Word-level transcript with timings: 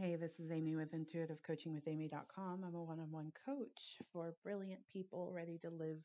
Hey, 0.00 0.14
this 0.14 0.38
is 0.38 0.52
Amy 0.52 0.76
with 0.76 0.92
intuitivecoachingwithamy.com. 0.92 2.64
I'm 2.64 2.74
a 2.76 2.84
one 2.84 3.00
on 3.00 3.10
one 3.10 3.32
coach 3.44 3.96
for 4.12 4.32
brilliant 4.44 4.82
people 4.92 5.32
ready 5.34 5.58
to 5.64 5.70
live 5.70 5.98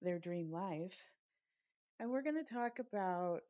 their 0.00 0.18
dream 0.18 0.50
life. 0.50 1.00
And 2.00 2.10
we're 2.10 2.22
going 2.22 2.44
to 2.44 2.52
talk 2.52 2.80
about 2.80 3.42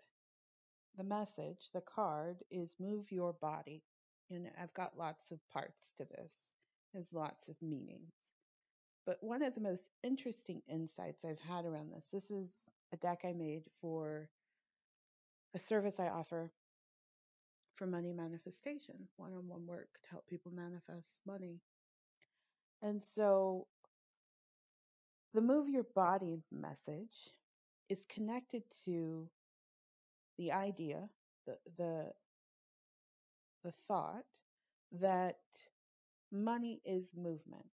the 0.99 1.05
message. 1.05 1.71
The 1.73 1.81
card 1.81 2.37
is 2.51 2.77
move 2.79 3.11
your 3.11 3.33
body. 3.33 3.83
And 4.31 4.51
I've 4.61 4.75
got 4.75 4.99
lots 4.99 5.31
of 5.31 5.39
parts 5.55 5.95
to 5.97 6.05
this, 6.05 6.51
there's 6.93 7.15
lots 7.15 7.49
of 7.49 7.57
meanings. 7.63 8.13
But 9.07 9.23
one 9.23 9.43
of 9.43 9.55
the 9.55 9.63
most 9.63 9.89
interesting 10.05 10.61
insights 10.69 11.25
I've 11.25 11.41
had 11.49 11.65
around 11.65 11.95
this 11.95 12.09
this 12.13 12.31
is 12.31 12.55
a 12.93 12.99
deck 12.99 13.23
I 13.25 13.33
made 13.33 13.63
for 13.81 14.29
a 15.55 15.59
service 15.59 15.99
I 15.99 16.09
offer 16.09 16.51
for 17.77 17.87
money 17.87 18.13
manifestation, 18.13 19.09
one 19.17 19.33
on 19.33 19.49
one 19.49 19.67
work 19.67 19.89
to 20.03 20.11
help 20.11 20.27
people 20.27 20.53
manifest 20.53 21.23
money. 21.27 21.61
And 22.83 23.03
so 23.03 23.67
the 25.35 25.41
move 25.41 25.69
your 25.69 25.85
body 25.95 26.39
message 26.51 27.31
is 27.89 28.07
connected 28.07 28.63
to 28.85 29.29
the 30.39 30.53
idea, 30.53 31.09
the 31.47 31.59
the 31.77 32.13
the 33.65 33.73
thought 33.89 34.25
that 34.93 35.39
money 36.33 36.81
is 36.85 37.13
movement. 37.17 37.67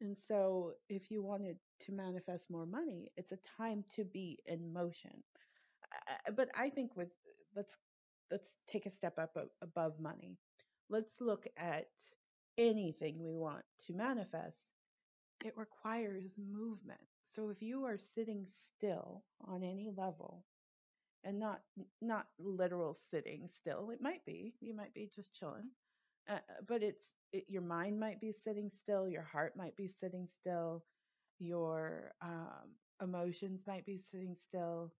And 0.00 0.16
so 0.16 0.74
if 0.88 1.10
you 1.10 1.22
wanted 1.22 1.56
to 1.80 1.92
manifest 1.92 2.50
more 2.50 2.66
money, 2.66 3.10
it's 3.16 3.32
a 3.32 3.38
time 3.56 3.84
to 3.94 4.04
be 4.04 4.38
in 4.46 4.72
motion. 4.72 5.22
But 6.36 6.50
I 6.54 6.70
think 6.70 6.96
with 6.96 7.08
let's 7.54 7.78
let's 8.30 8.56
take 8.68 8.86
a 8.86 8.90
step 8.90 9.18
up 9.18 9.36
above 9.62 10.00
money. 10.00 10.38
Let's 10.88 11.20
look 11.20 11.46
at 11.56 11.88
anything 12.58 13.22
we 13.22 13.34
want 13.34 13.62
to 13.86 13.92
manifest. 13.94 14.68
It 15.44 15.54
requires 15.56 16.36
movement. 16.38 17.00
So 17.22 17.50
if 17.50 17.62
you 17.62 17.84
are 17.84 17.98
sitting 17.98 18.44
still 18.46 19.24
on 19.46 19.62
any 19.62 19.90
level 19.96 20.44
and 21.24 21.38
not 21.38 21.60
not 22.00 22.26
literal 22.38 22.94
sitting 22.94 23.48
still, 23.48 23.90
it 23.90 24.00
might 24.00 24.24
be 24.24 24.54
you 24.60 24.74
might 24.74 24.94
be 24.94 25.10
just 25.14 25.34
chilling, 25.34 25.70
uh, 26.28 26.38
but 26.66 26.82
it's 26.82 27.08
it, 27.32 27.44
your 27.48 27.62
mind 27.62 28.00
might 28.00 28.20
be 28.20 28.32
sitting 28.32 28.68
still, 28.70 29.08
your 29.08 29.22
heart 29.22 29.56
might 29.56 29.76
be 29.76 29.88
sitting 29.88 30.26
still, 30.26 30.84
your 31.38 32.12
um, 32.22 32.76
emotions 33.02 33.64
might 33.66 33.84
be 33.84 33.96
sitting 33.96 34.34
still, 34.34 34.92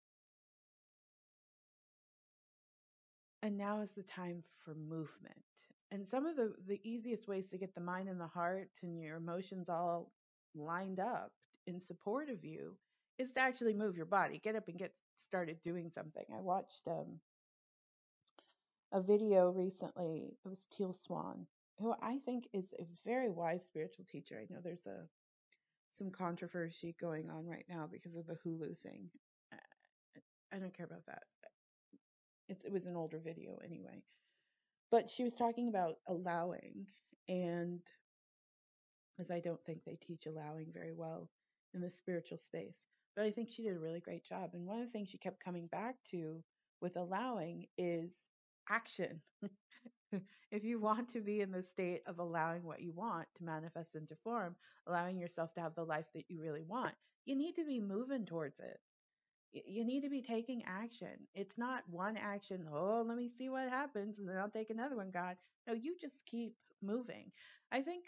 and 3.47 3.57
now 3.57 3.79
is 3.79 3.93
the 3.93 4.03
time 4.03 4.43
for 4.63 4.75
movement. 4.75 5.41
And 5.89 6.05
some 6.05 6.25
of 6.25 6.35
the, 6.35 6.53
the 6.67 6.81
easiest 6.83 7.27
ways 7.29 7.49
to 7.49 7.57
get 7.57 7.73
the 7.73 7.81
mind 7.81 8.09
and 8.09 8.19
the 8.19 8.27
heart 8.27 8.69
and 8.83 9.01
your 9.01 9.15
emotions 9.15 9.69
all 9.69 10.11
lined 10.53 10.99
up 10.99 11.31
in 11.65 11.79
support 11.79 12.29
of 12.29 12.43
you 12.43 12.75
is 13.17 13.31
to 13.33 13.39
actually 13.39 13.73
move 13.73 13.95
your 13.95 14.05
body. 14.05 14.37
Get 14.43 14.55
up 14.55 14.67
and 14.67 14.77
get 14.77 14.91
started 15.15 15.61
doing 15.63 15.89
something. 15.89 16.25
I 16.37 16.41
watched 16.41 16.87
um, 16.87 17.19
a 18.91 19.01
video 19.01 19.49
recently. 19.49 20.35
It 20.45 20.49
was 20.49 20.67
Teal 20.75 20.91
Swan, 20.91 21.47
who 21.79 21.95
I 22.01 22.17
think 22.25 22.49
is 22.53 22.73
a 22.77 22.83
very 23.05 23.29
wise 23.29 23.63
spiritual 23.63 24.05
teacher. 24.11 24.37
I 24.37 24.53
know 24.53 24.59
there's 24.61 24.87
a 24.87 25.07
some 25.91 26.11
controversy 26.11 26.95
going 26.99 27.29
on 27.29 27.47
right 27.47 27.65
now 27.69 27.87
because 27.89 28.17
of 28.17 28.27
the 28.27 28.37
Hulu 28.45 28.77
thing. 28.77 29.09
Uh, 29.53 30.19
I 30.53 30.59
don't 30.59 30.75
care 30.75 30.85
about 30.85 31.05
that. 31.07 31.23
It's, 32.49 32.63
it 32.63 32.71
was 32.71 32.85
an 32.85 32.95
older 32.95 33.19
video 33.19 33.59
anyway 33.63 34.03
but 34.91 35.09
she 35.09 35.23
was 35.23 35.35
talking 35.35 35.67
about 35.67 35.95
allowing 36.07 36.87
and 37.27 37.81
as 39.19 39.31
I 39.31 39.39
don't 39.39 39.63
think 39.65 39.83
they 39.83 39.95
teach 39.95 40.25
allowing 40.25 40.67
very 40.71 40.93
well 40.93 41.29
in 41.73 41.81
the 41.81 41.89
spiritual 41.89 42.37
space. 42.37 42.85
But 43.15 43.25
I 43.25 43.31
think 43.31 43.49
she 43.49 43.63
did 43.63 43.75
a 43.75 43.79
really 43.79 43.99
great 43.99 44.23
job. 44.23 44.51
And 44.53 44.65
one 44.65 44.79
of 44.79 44.85
the 44.85 44.91
things 44.91 45.09
she 45.09 45.17
kept 45.17 45.43
coming 45.43 45.67
back 45.67 45.95
to 46.11 46.43
with 46.81 46.97
allowing 46.97 47.65
is 47.77 48.15
action. 48.69 49.21
if 50.51 50.63
you 50.63 50.79
want 50.79 51.09
to 51.09 51.21
be 51.21 51.41
in 51.41 51.51
the 51.51 51.63
state 51.63 52.01
of 52.05 52.19
allowing 52.19 52.63
what 52.63 52.81
you 52.81 52.93
want 52.93 53.27
to 53.37 53.43
manifest 53.43 53.95
into 53.95 54.15
form, 54.23 54.55
allowing 54.85 55.17
yourself 55.17 55.53
to 55.55 55.61
have 55.61 55.73
the 55.75 55.83
life 55.83 56.05
that 56.13 56.25
you 56.29 56.39
really 56.39 56.63
want, 56.63 56.93
you 57.25 57.35
need 57.35 57.55
to 57.55 57.65
be 57.65 57.79
moving 57.79 58.25
towards 58.25 58.59
it 58.59 58.77
you 59.53 59.85
need 59.85 60.01
to 60.01 60.09
be 60.09 60.21
taking 60.21 60.63
action. 60.65 61.27
It's 61.33 61.57
not 61.57 61.83
one 61.89 62.17
action, 62.17 62.67
oh, 62.71 63.03
let 63.07 63.17
me 63.17 63.29
see 63.29 63.49
what 63.49 63.69
happens, 63.69 64.19
and 64.19 64.27
then 64.27 64.37
I'll 64.37 64.49
take 64.49 64.69
another 64.69 64.95
one, 64.95 65.11
God. 65.11 65.37
No, 65.67 65.73
you 65.73 65.95
just 65.99 66.25
keep 66.25 66.55
moving. 66.81 67.31
I 67.71 67.81
think 67.81 68.05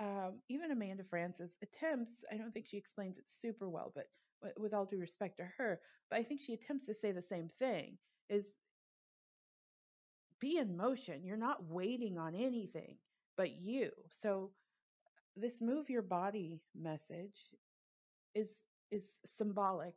um, 0.00 0.40
even 0.48 0.70
Amanda 0.70 1.04
Frances 1.04 1.56
attempts, 1.62 2.24
I 2.32 2.36
don't 2.36 2.52
think 2.52 2.66
she 2.66 2.78
explains 2.78 3.18
it 3.18 3.28
super 3.28 3.68
well, 3.68 3.92
but 3.94 4.06
with 4.58 4.72
all 4.72 4.86
due 4.86 4.98
respect 4.98 5.36
to 5.38 5.48
her, 5.58 5.80
but 6.10 6.18
I 6.18 6.22
think 6.22 6.40
she 6.40 6.54
attempts 6.54 6.86
to 6.86 6.94
say 6.94 7.12
the 7.12 7.22
same 7.22 7.50
thing 7.58 7.98
is 8.28 8.56
be 10.40 10.56
in 10.56 10.76
motion. 10.76 11.24
You're 11.24 11.36
not 11.36 11.64
waiting 11.64 12.18
on 12.18 12.34
anything 12.34 12.96
but 13.36 13.52
you. 13.52 13.90
So 14.10 14.50
this 15.36 15.62
move 15.62 15.88
your 15.88 16.02
body 16.02 16.60
message 16.74 17.48
is 18.34 18.64
is 18.90 19.18
symbolic 19.24 19.94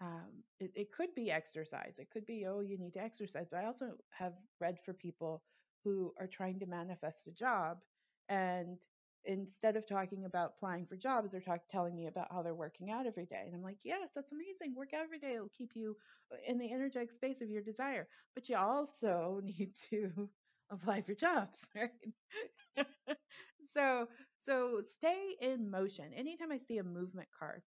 um, 0.00 0.44
it, 0.60 0.70
it 0.74 0.92
could 0.92 1.14
be 1.14 1.30
exercise. 1.30 1.98
It 1.98 2.10
could 2.10 2.26
be, 2.26 2.46
oh, 2.46 2.60
you 2.60 2.78
need 2.78 2.94
to 2.94 3.02
exercise. 3.02 3.46
But 3.50 3.60
I 3.60 3.66
also 3.66 3.92
have 4.12 4.34
read 4.60 4.78
for 4.84 4.92
people 4.94 5.42
who 5.84 6.12
are 6.20 6.26
trying 6.26 6.60
to 6.60 6.66
manifest 6.66 7.26
a 7.26 7.32
job 7.32 7.78
and 8.28 8.78
instead 9.24 9.76
of 9.76 9.86
talking 9.86 10.24
about 10.24 10.52
applying 10.56 10.86
for 10.86 10.96
jobs, 10.96 11.32
they're 11.32 11.40
talk, 11.40 11.60
telling 11.70 11.94
me 11.94 12.06
about 12.06 12.28
how 12.30 12.42
they're 12.42 12.54
working 12.54 12.90
out 12.90 13.06
every 13.06 13.26
day. 13.26 13.42
And 13.46 13.54
I'm 13.54 13.62
like, 13.62 13.78
yes, 13.84 14.10
that's 14.14 14.32
amazing. 14.32 14.74
Work 14.74 14.94
out 14.94 15.04
every 15.04 15.18
day. 15.18 15.34
It'll 15.34 15.50
keep 15.56 15.72
you 15.74 15.96
in 16.46 16.58
the 16.58 16.72
energetic 16.72 17.10
space 17.12 17.40
of 17.42 17.50
your 17.50 17.62
desire. 17.62 18.06
But 18.34 18.48
you 18.48 18.56
also 18.56 19.40
need 19.44 19.72
to 19.90 20.30
apply 20.70 21.02
for 21.02 21.14
jobs, 21.14 21.66
right? 21.76 21.90
so, 23.74 24.08
so 24.38 24.80
stay 24.80 25.36
in 25.40 25.70
motion. 25.70 26.12
Anytime 26.14 26.52
I 26.52 26.58
see 26.58 26.78
a 26.78 26.84
movement 26.84 27.28
card, 27.38 27.62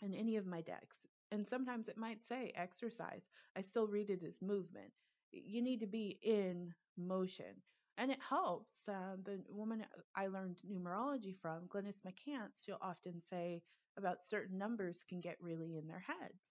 in 0.00 0.12
any 0.14 0.36
of 0.36 0.46
my 0.46 0.60
decks. 0.60 1.06
And 1.30 1.46
sometimes 1.46 1.88
it 1.88 1.98
might 1.98 2.22
say 2.22 2.52
exercise. 2.54 3.24
I 3.56 3.60
still 3.60 3.86
read 3.86 4.10
it 4.10 4.22
as 4.22 4.40
movement. 4.40 4.92
You 5.32 5.62
need 5.62 5.80
to 5.80 5.86
be 5.86 6.18
in 6.22 6.74
motion. 6.96 7.62
And 7.98 8.10
it 8.10 8.18
helps. 8.26 8.88
Uh, 8.88 9.16
the 9.24 9.40
woman 9.48 9.84
I 10.14 10.28
learned 10.28 10.58
numerology 10.70 11.36
from, 11.36 11.66
Glynis 11.68 12.02
McCants, 12.06 12.64
she'll 12.64 12.78
often 12.80 13.20
say 13.28 13.62
about 13.98 14.22
certain 14.22 14.56
numbers 14.56 15.04
can 15.08 15.20
get 15.20 15.36
really 15.40 15.76
in 15.76 15.86
their 15.88 16.04
heads. 16.06 16.46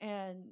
And 0.00 0.44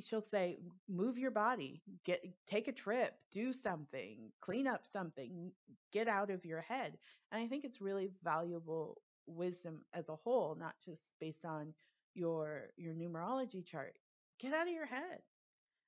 she'll 0.00 0.20
say, 0.20 0.58
move 0.88 1.18
your 1.18 1.30
body, 1.30 1.82
get 2.04 2.22
take 2.46 2.68
a 2.68 2.72
trip, 2.72 3.12
do 3.32 3.52
something, 3.52 4.32
clean 4.40 4.66
up 4.66 4.86
something, 4.86 5.52
get 5.92 6.08
out 6.08 6.30
of 6.30 6.44
your 6.44 6.60
head. 6.60 6.98
And 7.32 7.42
I 7.42 7.46
think 7.46 7.64
it's 7.64 7.80
really 7.80 8.10
valuable 8.22 9.00
wisdom 9.26 9.84
as 9.94 10.08
a 10.08 10.16
whole, 10.16 10.56
not 10.58 10.74
just 10.84 11.14
based 11.20 11.44
on 11.44 11.74
your 12.18 12.70
your 12.76 12.94
numerology 12.94 13.64
chart. 13.64 13.94
Get 14.40 14.52
out 14.52 14.66
of 14.66 14.74
your 14.74 14.86
head. 14.86 15.20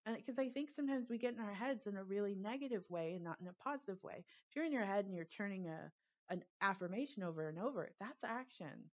And 0.06 0.16
because 0.16 0.38
I 0.38 0.48
think 0.48 0.70
sometimes 0.70 1.08
we 1.10 1.18
get 1.18 1.34
in 1.34 1.40
our 1.40 1.52
heads 1.52 1.86
in 1.86 1.96
a 1.96 2.04
really 2.04 2.34
negative 2.34 2.84
way 2.88 3.12
and 3.14 3.24
not 3.24 3.38
in 3.40 3.48
a 3.48 3.62
positive 3.62 4.02
way. 4.02 4.24
If 4.48 4.56
you're 4.56 4.64
in 4.64 4.72
your 4.72 4.84
head 4.84 5.04
and 5.04 5.14
you're 5.14 5.26
turning 5.26 5.68
a 5.68 5.90
an 6.30 6.42
affirmation 6.60 7.24
over 7.24 7.48
and 7.48 7.58
over, 7.58 7.90
that's 7.98 8.22
action, 8.22 8.90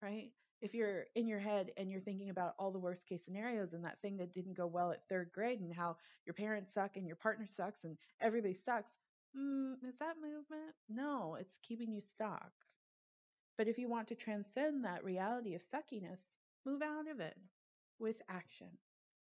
right? 0.00 0.30
If 0.62 0.74
you're 0.74 1.04
in 1.14 1.28
your 1.28 1.38
head 1.38 1.70
and 1.76 1.90
you're 1.90 2.00
thinking 2.00 2.30
about 2.30 2.54
all 2.58 2.70
the 2.70 2.78
worst 2.78 3.06
case 3.06 3.24
scenarios 3.24 3.74
and 3.74 3.84
that 3.84 4.00
thing 4.00 4.16
that 4.18 4.32
didn't 4.32 4.56
go 4.56 4.66
well 4.66 4.90
at 4.90 5.04
third 5.08 5.30
grade 5.34 5.60
and 5.60 5.74
how 5.74 5.96
your 6.24 6.34
parents 6.34 6.72
suck 6.72 6.96
and 6.96 7.06
your 7.06 7.16
partner 7.16 7.46
sucks 7.48 7.84
and 7.84 7.98
everybody 8.20 8.54
sucks, 8.54 8.96
mm, 9.38 9.74
is 9.86 9.98
that 9.98 10.14
movement? 10.22 10.74
No, 10.88 11.36
it's 11.38 11.58
keeping 11.62 11.92
you 11.92 12.00
stuck. 12.00 12.52
But 13.58 13.68
if 13.68 13.78
you 13.78 13.88
want 13.88 14.08
to 14.08 14.14
transcend 14.14 14.84
that 14.84 15.04
reality 15.04 15.54
of 15.54 15.62
suckiness, 15.62 16.36
move 16.64 16.82
out 16.82 17.08
of 17.10 17.20
it 17.20 17.36
with 17.98 18.20
action, 18.28 18.68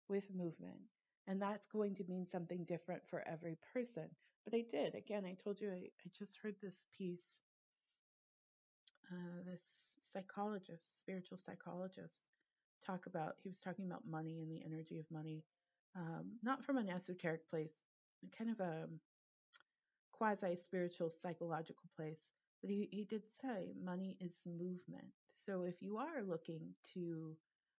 with 0.08 0.24
movement. 0.34 0.80
And 1.26 1.40
that's 1.40 1.66
going 1.66 1.94
to 1.96 2.04
mean 2.08 2.26
something 2.26 2.64
different 2.64 3.02
for 3.08 3.26
every 3.26 3.56
person. 3.72 4.08
But 4.44 4.54
I 4.54 4.64
did. 4.70 4.94
Again, 4.94 5.24
I 5.24 5.36
told 5.42 5.60
you 5.60 5.70
I, 5.70 5.74
I 6.04 6.10
just 6.18 6.38
heard 6.42 6.56
this 6.62 6.86
piece, 6.96 7.42
uh, 9.12 9.42
this 9.46 9.96
psychologist, 10.00 11.00
spiritual 11.00 11.38
psychologist, 11.38 12.24
talk 12.84 13.06
about, 13.06 13.34
he 13.42 13.48
was 13.48 13.60
talking 13.60 13.86
about 13.86 14.08
money 14.08 14.40
and 14.40 14.50
the 14.50 14.64
energy 14.64 14.98
of 14.98 15.04
money, 15.10 15.44
um, 15.96 16.32
not 16.42 16.64
from 16.64 16.78
an 16.78 16.88
esoteric 16.88 17.48
place, 17.50 17.82
kind 18.36 18.50
of 18.50 18.60
a 18.60 18.86
quasi 20.12 20.56
spiritual 20.56 21.10
psychological 21.10 21.88
place. 21.96 22.20
But 22.62 22.70
he, 22.70 22.88
he 22.90 23.04
did 23.04 23.30
say 23.30 23.74
money 23.82 24.16
is 24.20 24.42
movement. 24.46 25.12
So 25.34 25.62
if 25.64 25.82
you 25.82 25.98
are 25.98 26.22
looking 26.22 26.74
to 26.94 27.36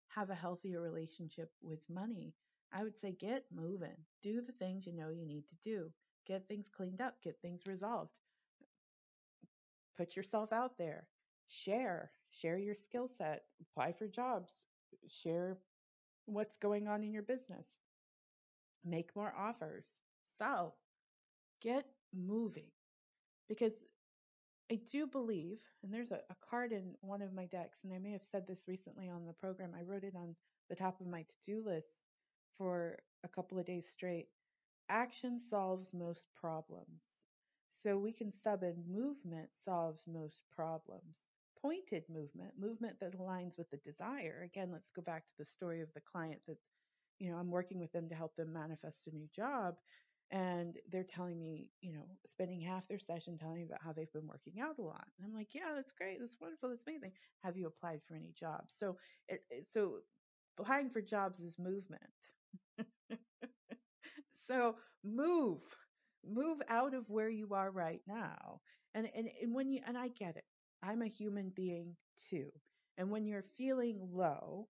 have 0.08 0.30
a 0.30 0.34
healthier 0.34 0.80
relationship 0.80 1.52
with 1.62 1.88
money, 1.88 2.34
I 2.72 2.82
would 2.84 2.96
say 2.96 3.12
get 3.12 3.46
moving. 3.52 3.96
Do 4.22 4.40
the 4.42 4.52
things 4.52 4.86
you 4.86 4.92
know 4.92 5.10
you 5.10 5.26
need 5.26 5.46
to 5.48 5.56
do. 5.62 5.92
get 6.26 6.46
things 6.48 6.68
cleaned 6.68 7.00
up, 7.00 7.22
get 7.22 7.40
things 7.40 7.66
resolved. 7.66 8.12
Put 9.96 10.16
yourself 10.16 10.52
out 10.52 10.78
there. 10.78 11.06
Share, 11.46 12.10
share 12.30 12.58
your 12.58 12.74
skill 12.74 13.06
set, 13.06 13.44
apply 13.60 13.92
for 13.92 14.08
jobs, 14.08 14.66
share 15.06 15.58
what's 16.26 16.56
going 16.56 16.88
on 16.88 17.02
in 17.02 17.12
your 17.12 17.22
business, 17.22 17.80
make 18.84 19.14
more 19.16 19.34
offers, 19.36 20.00
sell, 20.24 20.76
get 21.60 21.86
moving. 22.14 22.70
Because 23.48 23.84
I 24.70 24.78
do 24.92 25.06
believe, 25.08 25.58
and 25.82 25.92
there's 25.92 26.12
a, 26.12 26.20
a 26.30 26.36
card 26.48 26.72
in 26.72 26.94
one 27.00 27.22
of 27.22 27.34
my 27.34 27.46
decks, 27.46 27.82
and 27.82 27.92
I 27.92 27.98
may 27.98 28.12
have 28.12 28.22
said 28.22 28.46
this 28.46 28.68
recently 28.68 29.08
on 29.08 29.26
the 29.26 29.32
program. 29.32 29.72
I 29.76 29.82
wrote 29.82 30.04
it 30.04 30.14
on 30.14 30.36
the 30.68 30.76
top 30.76 31.00
of 31.00 31.08
my 31.08 31.22
to 31.22 31.34
do 31.44 31.62
list 31.66 32.04
for 32.56 32.98
a 33.24 33.28
couple 33.28 33.58
of 33.58 33.66
days 33.66 33.88
straight. 33.88 34.28
Action 34.88 35.38
solves 35.40 35.92
most 35.92 36.26
problems. 36.40 37.04
So 37.68 37.96
we 37.96 38.12
can 38.12 38.30
sub 38.30 38.62
in 38.62 38.84
movement 38.88 39.48
solves 39.54 40.04
most 40.06 40.42
problems. 40.54 41.28
Pointed 41.60 42.04
movement, 42.08 42.52
movement 42.58 43.00
that 43.00 43.18
aligns 43.18 43.58
with 43.58 43.70
the 43.70 43.76
desire. 43.78 44.42
Again, 44.44 44.70
let's 44.72 44.90
go 44.90 45.02
back 45.02 45.26
to 45.26 45.38
the 45.38 45.44
story 45.44 45.80
of 45.80 45.92
the 45.94 46.00
client 46.00 46.40
that, 46.46 46.58
you 47.18 47.30
know, 47.30 47.38
I'm 47.38 47.50
working 47.50 47.80
with 47.80 47.92
them 47.92 48.08
to 48.08 48.14
help 48.14 48.36
them 48.36 48.52
manifest 48.52 49.08
a 49.08 49.14
new 49.14 49.28
job 49.34 49.74
and 50.30 50.76
they're 50.90 51.04
telling 51.04 51.38
me, 51.40 51.70
you 51.80 51.92
know, 51.92 52.04
spending 52.26 52.60
half 52.60 52.86
their 52.88 52.98
session 52.98 53.36
telling 53.38 53.56
me 53.58 53.64
about 53.64 53.82
how 53.82 53.92
they've 53.92 54.12
been 54.12 54.26
working 54.28 54.60
out 54.60 54.78
a 54.78 54.82
lot. 54.82 55.06
And 55.18 55.26
I'm 55.26 55.34
like, 55.34 55.54
yeah, 55.54 55.72
that's 55.74 55.92
great, 55.92 56.18
that's 56.20 56.36
wonderful, 56.40 56.68
that's 56.70 56.84
amazing. 56.86 57.12
Have 57.42 57.56
you 57.56 57.66
applied 57.66 58.00
for 58.06 58.14
any 58.14 58.32
jobs? 58.38 58.74
So, 58.76 58.96
it, 59.28 59.40
it, 59.50 59.70
so 59.70 59.98
applying 60.58 60.90
for 60.90 61.02
jobs 61.02 61.40
is 61.40 61.58
movement. 61.58 62.02
so 64.30 64.76
move, 65.04 65.60
move 66.24 66.60
out 66.68 66.94
of 66.94 67.08
where 67.08 67.28
you 67.28 67.48
are 67.54 67.70
right 67.70 68.00
now. 68.06 68.60
And 68.94 69.08
and 69.14 69.28
and 69.40 69.54
when 69.54 69.70
you 69.70 69.80
and 69.86 69.96
I 69.96 70.08
get 70.08 70.36
it, 70.36 70.44
I'm 70.82 71.02
a 71.02 71.06
human 71.06 71.50
being 71.54 71.96
too. 72.28 72.50
And 72.98 73.10
when 73.10 73.24
you're 73.26 73.44
feeling 73.56 73.98
low, 74.12 74.68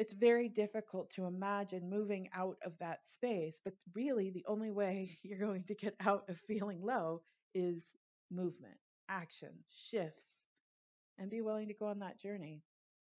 it's 0.00 0.14
very 0.14 0.48
difficult 0.48 1.10
to 1.10 1.26
imagine 1.26 1.90
moving 1.90 2.30
out 2.34 2.56
of 2.64 2.78
that 2.78 3.04
space. 3.04 3.60
But 3.62 3.74
really, 3.94 4.30
the 4.30 4.46
only 4.48 4.70
way 4.70 5.18
you're 5.22 5.38
going 5.38 5.64
to 5.64 5.74
get 5.74 5.94
out 6.00 6.24
of 6.30 6.38
feeling 6.38 6.82
low 6.82 7.20
is 7.54 7.94
movement, 8.30 8.78
action, 9.10 9.50
shifts, 9.68 10.26
and 11.18 11.30
be 11.30 11.42
willing 11.42 11.68
to 11.68 11.74
go 11.74 11.86
on 11.86 11.98
that 11.98 12.18
journey. 12.18 12.62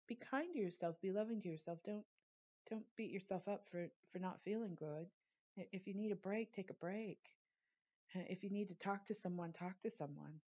Be 0.09 0.15
kind 0.15 0.49
to 0.55 0.59
yourself, 0.59 0.97
be 1.03 1.13
loving 1.13 1.43
to 1.43 1.51
yourself. 1.51 1.81
Don't 1.85 2.05
don't 2.71 2.87
beat 2.97 3.11
yourself 3.11 3.47
up 3.47 3.67
for 3.71 3.89
for 4.11 4.19
not 4.19 4.43
feeling 4.43 4.75
good. 4.75 5.07
If 5.73 5.87
you 5.87 5.93
need 5.93 6.13
a 6.13 6.17
break, 6.17 6.55
take 6.55 6.71
a 6.71 6.75
break. 6.75 7.19
Uh, 8.17 8.23
if 8.31 8.43
you 8.43 8.51
need 8.51 8.69
to 8.69 8.75
talk 8.75 9.05
to 9.07 9.15
someone, 9.15 9.53
talk 9.53 9.83
to 9.83 9.91
someone. 9.91 10.41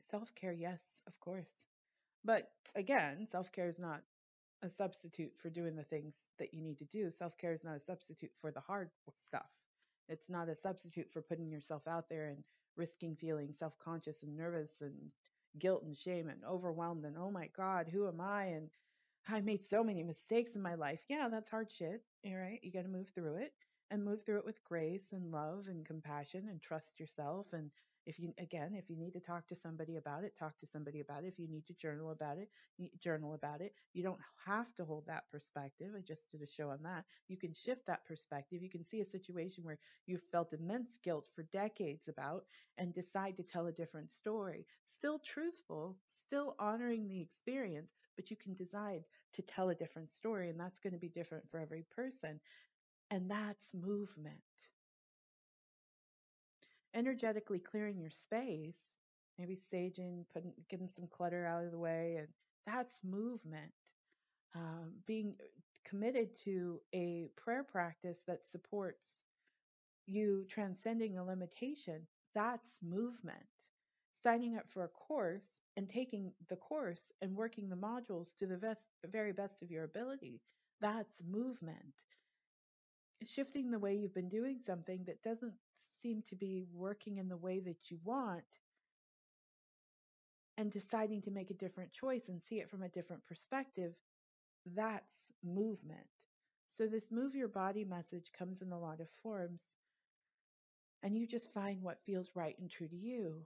Self 0.00 0.32
care, 0.36 0.52
yes, 0.52 1.02
of 1.08 1.18
course. 1.18 1.71
But 2.24 2.48
again, 2.74 3.26
self 3.26 3.52
care 3.52 3.68
is 3.68 3.78
not 3.78 4.02
a 4.62 4.70
substitute 4.70 5.36
for 5.36 5.50
doing 5.50 5.74
the 5.74 5.84
things 5.84 6.16
that 6.38 6.54
you 6.54 6.62
need 6.62 6.78
to 6.78 6.84
do. 6.84 7.10
Self 7.10 7.36
care 7.36 7.52
is 7.52 7.64
not 7.64 7.76
a 7.76 7.80
substitute 7.80 8.30
for 8.40 8.50
the 8.50 8.60
hard 8.60 8.90
stuff. 9.16 9.50
It's 10.08 10.28
not 10.28 10.48
a 10.48 10.56
substitute 10.56 11.10
for 11.10 11.22
putting 11.22 11.50
yourself 11.50 11.86
out 11.86 12.08
there 12.08 12.28
and 12.28 12.44
risking 12.76 13.16
feeling 13.16 13.52
self 13.52 13.78
conscious 13.78 14.22
and 14.22 14.36
nervous 14.36 14.80
and 14.80 15.10
guilt 15.58 15.82
and 15.84 15.96
shame 15.96 16.28
and 16.28 16.44
overwhelmed 16.44 17.04
and 17.04 17.16
oh 17.18 17.30
my 17.30 17.48
God, 17.56 17.88
who 17.88 18.08
am 18.08 18.20
I? 18.20 18.44
And 18.44 18.70
I 19.28 19.40
made 19.40 19.64
so 19.64 19.84
many 19.84 20.02
mistakes 20.02 20.56
in 20.56 20.62
my 20.62 20.74
life. 20.74 21.02
Yeah, 21.08 21.28
that's 21.30 21.50
hard 21.50 21.70
shit. 21.70 22.02
All 22.26 22.34
right. 22.34 22.58
You 22.62 22.72
got 22.72 22.82
to 22.82 22.88
move 22.88 23.10
through 23.14 23.36
it 23.36 23.52
and 23.90 24.04
move 24.04 24.24
through 24.24 24.38
it 24.38 24.44
with 24.44 24.64
grace 24.64 25.12
and 25.12 25.30
love 25.30 25.66
and 25.68 25.84
compassion 25.84 26.48
and 26.48 26.60
trust 26.60 26.98
yourself 26.98 27.46
and 27.52 27.70
if 28.06 28.18
you, 28.18 28.32
again, 28.38 28.74
if 28.74 28.90
you 28.90 28.96
need 28.96 29.12
to 29.12 29.20
talk 29.20 29.46
to 29.48 29.56
somebody 29.56 29.96
about 29.96 30.24
it, 30.24 30.36
talk 30.38 30.58
to 30.58 30.66
somebody 30.66 31.00
about 31.00 31.24
it. 31.24 31.28
If 31.28 31.38
you 31.38 31.48
need 31.48 31.66
to 31.66 31.74
journal 31.74 32.10
about 32.10 32.38
it, 32.38 32.48
journal 33.00 33.34
about 33.34 33.60
it. 33.60 33.74
You 33.92 34.02
don't 34.02 34.20
have 34.44 34.74
to 34.76 34.84
hold 34.84 35.06
that 35.06 35.24
perspective. 35.30 35.92
I 35.96 36.00
just 36.00 36.30
did 36.30 36.42
a 36.42 36.46
show 36.46 36.70
on 36.70 36.82
that. 36.82 37.04
You 37.28 37.36
can 37.36 37.52
shift 37.54 37.86
that 37.86 38.04
perspective. 38.06 38.62
You 38.62 38.70
can 38.70 38.82
see 38.82 39.00
a 39.00 39.04
situation 39.04 39.64
where 39.64 39.78
you've 40.06 40.22
felt 40.32 40.52
immense 40.52 40.98
guilt 41.02 41.28
for 41.34 41.44
decades 41.44 42.08
about 42.08 42.44
and 42.78 42.94
decide 42.94 43.36
to 43.36 43.42
tell 43.42 43.66
a 43.66 43.72
different 43.72 44.10
story. 44.10 44.66
Still 44.86 45.18
truthful, 45.18 45.96
still 46.08 46.56
honoring 46.58 47.08
the 47.08 47.20
experience, 47.20 47.92
but 48.16 48.30
you 48.30 48.36
can 48.36 48.54
decide 48.54 49.04
to 49.34 49.42
tell 49.42 49.70
a 49.70 49.74
different 49.74 50.08
story. 50.08 50.50
And 50.50 50.58
that's 50.58 50.80
going 50.80 50.92
to 50.92 50.98
be 50.98 51.08
different 51.08 51.48
for 51.50 51.60
every 51.60 51.84
person. 51.94 52.40
And 53.10 53.30
that's 53.30 53.74
movement 53.74 54.40
energetically 56.94 57.58
clearing 57.58 57.98
your 57.98 58.10
space, 58.10 58.96
maybe 59.38 59.56
saging, 59.56 60.24
putting, 60.32 60.52
getting 60.68 60.88
some 60.88 61.06
clutter 61.06 61.46
out 61.46 61.64
of 61.64 61.72
the 61.72 61.78
way, 61.78 62.16
and 62.18 62.28
that's 62.66 63.00
movement. 63.04 63.72
Um, 64.54 64.92
being 65.06 65.34
committed 65.84 66.38
to 66.44 66.80
a 66.94 67.28
prayer 67.36 67.64
practice 67.64 68.22
that 68.26 68.46
supports 68.46 69.24
you 70.06 70.44
transcending 70.48 71.18
a 71.18 71.24
limitation, 71.24 72.06
that's 72.34 72.80
movement. 72.82 73.38
Signing 74.12 74.56
up 74.56 74.68
for 74.68 74.84
a 74.84 74.88
course 74.88 75.48
and 75.76 75.88
taking 75.88 76.32
the 76.48 76.56
course 76.56 77.10
and 77.22 77.34
working 77.34 77.68
the 77.68 77.76
modules 77.76 78.36
to 78.38 78.46
the 78.46 78.58
best, 78.58 78.90
very 79.10 79.32
best 79.32 79.62
of 79.62 79.70
your 79.70 79.84
ability, 79.84 80.40
that's 80.80 81.22
movement 81.24 81.94
shifting 83.28 83.70
the 83.70 83.78
way 83.78 83.96
you've 83.96 84.14
been 84.14 84.28
doing 84.28 84.60
something 84.60 85.04
that 85.06 85.22
doesn't 85.22 85.54
seem 85.76 86.22
to 86.22 86.36
be 86.36 86.64
working 86.72 87.18
in 87.18 87.28
the 87.28 87.36
way 87.36 87.60
that 87.60 87.90
you 87.90 87.98
want 88.04 88.44
and 90.58 90.70
deciding 90.70 91.22
to 91.22 91.30
make 91.30 91.50
a 91.50 91.54
different 91.54 91.92
choice 91.92 92.28
and 92.28 92.42
see 92.42 92.56
it 92.56 92.70
from 92.70 92.82
a 92.82 92.88
different 92.88 93.24
perspective, 93.26 93.94
that's 94.74 95.32
movement. 95.42 96.06
So, 96.68 96.86
this 96.86 97.10
move 97.10 97.34
your 97.34 97.48
body 97.48 97.84
message 97.84 98.32
comes 98.38 98.62
in 98.62 98.72
a 98.72 98.78
lot 98.78 99.00
of 99.00 99.10
forms, 99.10 99.62
and 101.02 101.16
you 101.16 101.26
just 101.26 101.52
find 101.52 101.82
what 101.82 102.04
feels 102.04 102.30
right 102.34 102.56
and 102.58 102.70
true 102.70 102.88
to 102.88 102.96
you. 102.96 103.44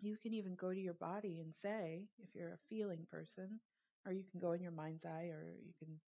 You 0.00 0.16
can 0.16 0.32
even 0.34 0.54
go 0.54 0.72
to 0.72 0.80
your 0.80 0.94
body 0.94 1.40
and 1.40 1.54
say, 1.54 2.06
if 2.22 2.34
you're 2.34 2.54
a 2.54 2.68
feeling 2.68 3.06
person, 3.10 3.60
or 4.06 4.12
you 4.12 4.24
can 4.30 4.40
go 4.40 4.52
in 4.52 4.62
your 4.62 4.72
mind's 4.72 5.04
eye, 5.04 5.30
or 5.32 5.54
you 5.64 5.74
can 5.78 6.00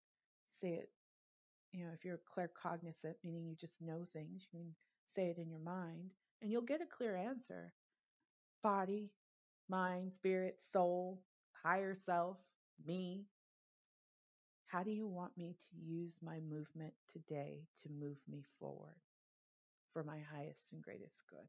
say 0.47 0.69
it 0.69 0.89
you 1.73 1.83
know, 1.83 1.91
if 1.93 2.05
you're 2.05 2.19
claircognizant, 2.19 3.15
meaning 3.23 3.47
you 3.47 3.55
just 3.55 3.81
know 3.81 4.05
things, 4.05 4.47
you 4.51 4.59
can 4.59 4.75
say 5.07 5.25
it 5.29 5.39
in 5.39 5.49
your 5.49 5.59
mind 5.59 6.11
and 6.41 6.51
you'll 6.51 6.61
get 6.61 6.81
a 6.81 6.85
clear 6.85 7.15
answer. 7.17 7.73
Body, 8.61 9.11
mind, 9.67 10.13
spirit, 10.13 10.61
soul, 10.61 11.23
higher 11.63 11.95
self, 11.95 12.37
me. 12.85 13.25
How 14.67 14.83
do 14.83 14.91
you 14.91 15.07
want 15.07 15.37
me 15.37 15.55
to 15.69 15.85
use 15.85 16.17
my 16.21 16.39
movement 16.39 16.93
today 17.11 17.67
to 17.81 17.89
move 17.89 18.17
me 18.29 18.43
forward 18.59 19.01
for 19.91 20.03
my 20.03 20.19
highest 20.19 20.73
and 20.73 20.81
greatest 20.81 21.23
good? 21.29 21.47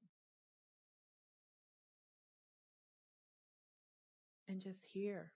And 4.49 4.61
just 4.61 4.87
hear 4.87 5.33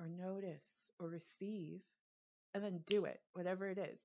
or 0.00 0.08
notice 0.08 0.92
or 0.98 1.08
receive 1.08 1.80
and 2.56 2.64
then 2.64 2.80
do 2.86 3.04
it, 3.04 3.20
whatever 3.34 3.68
it 3.68 3.78
is. 3.78 4.00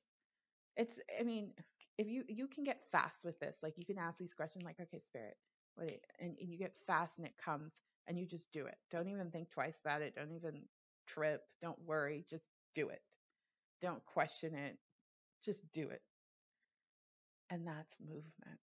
It's, 0.76 1.00
I 1.18 1.24
mean, 1.24 1.52
if 1.98 2.08
you 2.08 2.24
you 2.28 2.48
can 2.48 2.64
get 2.64 2.82
fast 2.92 3.24
with 3.24 3.40
this, 3.40 3.58
like 3.64 3.78
you 3.78 3.86
can 3.86 3.98
ask 3.98 4.18
these 4.18 4.34
questions, 4.34 4.66
like, 4.66 4.80
okay, 4.80 5.00
spirit, 5.00 5.36
what, 5.76 5.90
and, 6.20 6.36
and 6.40 6.50
you 6.50 6.58
get 6.58 6.76
fast, 6.86 7.18
and 7.18 7.26
it 7.26 7.34
comes, 7.44 7.72
and 8.08 8.20
you 8.20 8.26
just 8.26 8.52
do 8.52 8.66
it. 8.66 8.76
Don't 8.90 9.08
even 9.08 9.32
think 9.32 9.52
twice 9.52 9.80
about 9.84 10.02
it. 10.02 10.16
Don't 10.16 10.34
even 10.34 10.64
trip. 11.08 11.42
Don't 11.62 11.80
worry. 11.86 12.26
Just 12.30 12.48
do 12.76 12.90
it. 12.90 13.02
Don't 13.82 14.06
question 14.06 14.54
it. 14.54 14.78
Just 15.46 15.72
do 15.72 15.90
it. 15.90 16.02
And 17.50 17.66
that's 17.66 17.98
movement. 18.00 18.60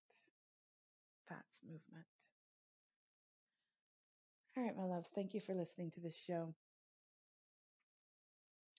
That's 1.28 1.62
movement. 1.64 2.06
All 4.56 4.64
right, 4.64 4.76
my 4.76 4.84
loves, 4.84 5.08
thank 5.14 5.34
you 5.34 5.40
for 5.40 5.54
listening 5.54 5.92
to 5.92 6.00
this 6.00 6.20
show. 6.26 6.52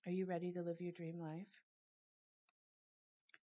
Are 0.05 0.11
you 0.11 0.25
ready 0.25 0.51
to 0.53 0.61
live 0.61 0.79
your 0.79 0.93
dream 0.93 1.19
life? 1.19 1.61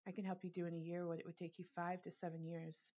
I 0.09 0.11
can 0.11 0.25
help 0.25 0.43
you 0.43 0.51
do 0.51 0.65
in 0.67 0.73
a 0.73 0.79
year 0.79 1.07
what 1.07 1.19
it 1.19 1.27
would 1.27 1.37
take 1.37 1.59
you 1.59 1.67
five 1.75 2.01
to 2.03 2.11
seven 2.11 2.43
years 2.45 2.91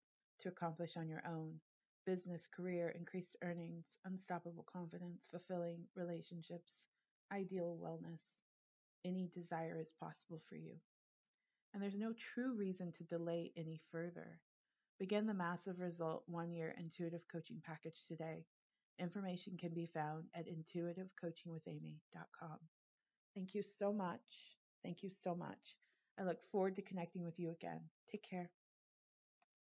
to 0.41 0.49
accomplish 0.49 0.95
on 0.95 1.09
your 1.09 1.23
own 1.27 1.59
business, 2.05 2.47
career, 2.47 2.89
increased 2.89 3.35
earnings, 3.43 3.97
unstoppable 4.05 4.63
confidence, 4.71 5.27
fulfilling 5.29 5.79
relationships, 5.95 6.85
ideal 7.33 7.79
wellness. 7.81 8.37
Any 9.03 9.27
desire 9.33 9.79
is 9.79 9.95
possible 9.99 10.39
for 10.47 10.55
you. 10.55 10.75
And 11.73 11.81
there's 11.81 11.97
no 11.97 12.13
true 12.13 12.55
reason 12.55 12.91
to 12.93 13.03
delay 13.05 13.51
any 13.57 13.81
further. 13.91 14.39
Begin 14.99 15.25
the 15.25 15.33
massive 15.33 15.79
result 15.79 16.23
one 16.27 16.53
year 16.53 16.75
intuitive 16.79 17.27
coaching 17.31 17.59
package 17.65 18.05
today. 18.07 18.45
Information 18.99 19.57
can 19.57 19.73
be 19.73 19.87
found 19.87 20.25
at 20.35 20.45
intuitivecoachingwithamy.com. 20.47 22.59
Thank 23.37 23.53
you 23.53 23.61
so 23.61 23.93
much. 23.93 24.57
Thank 24.83 25.03
you 25.03 25.11
so 25.11 25.35
much. 25.35 25.77
I 26.19 26.23
look 26.23 26.43
forward 26.43 26.75
to 26.77 26.81
connecting 26.81 27.23
with 27.23 27.39
you 27.39 27.51
again. 27.51 27.81
Take 28.11 28.23
care. 28.23 28.49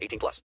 18 0.00 0.18
plus. 0.18 0.42